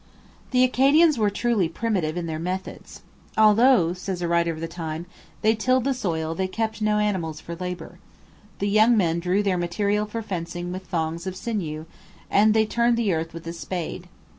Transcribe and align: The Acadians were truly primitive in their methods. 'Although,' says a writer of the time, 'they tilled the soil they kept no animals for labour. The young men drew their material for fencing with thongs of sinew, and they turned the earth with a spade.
The 0.49 0.63
Acadians 0.63 1.19
were 1.19 1.29
truly 1.29 1.69
primitive 1.69 2.17
in 2.17 2.25
their 2.25 2.39
methods. 2.39 3.03
'Although,' 3.37 3.93
says 3.93 4.23
a 4.23 4.27
writer 4.27 4.51
of 4.51 4.59
the 4.59 4.67
time, 4.67 5.05
'they 5.43 5.53
tilled 5.53 5.83
the 5.83 5.93
soil 5.93 6.33
they 6.33 6.47
kept 6.47 6.81
no 6.81 6.97
animals 6.97 7.39
for 7.39 7.53
labour. 7.55 7.99
The 8.57 8.67
young 8.67 8.97
men 8.97 9.19
drew 9.19 9.43
their 9.43 9.59
material 9.59 10.07
for 10.07 10.23
fencing 10.23 10.71
with 10.71 10.87
thongs 10.87 11.27
of 11.27 11.35
sinew, 11.35 11.85
and 12.31 12.55
they 12.55 12.65
turned 12.65 12.97
the 12.97 13.13
earth 13.13 13.31
with 13.31 13.45
a 13.45 13.53
spade. 13.53 14.07